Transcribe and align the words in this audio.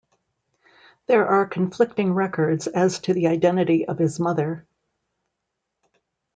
There 1.05 1.27
are 1.27 1.45
conflicting 1.45 2.11
records 2.13 2.65
as 2.65 2.97
to 3.01 3.13
the 3.13 3.27
identity 3.27 3.87
of 3.87 3.99
his 3.99 4.19
mother. 4.19 4.65